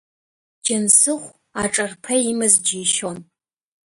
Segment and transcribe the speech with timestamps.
[0.65, 1.29] Џьансыхә
[1.63, 3.17] аҿарԥа имаз џьишьон.